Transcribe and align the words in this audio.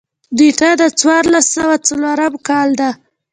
نېټه 0.37 0.69
د 0.81 0.83
څوارلس 0.99 1.45
سوه 1.55 1.75
څلورم 1.87 2.33
کال 2.47 2.69
ده. 2.79 2.89